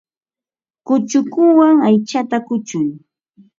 Kuchukuwan 0.85 1.75
aychata 1.87 2.37
kuchuy. 2.47 2.89